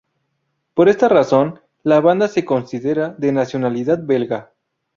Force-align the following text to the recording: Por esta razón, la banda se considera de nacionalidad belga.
Por 0.73 0.89
esta 0.89 1.07
razón, 1.09 1.61
la 1.83 1.99
banda 2.01 2.27
se 2.27 2.43
considera 2.43 3.09
de 3.09 3.31
nacionalidad 3.31 3.99
belga. 4.03 4.51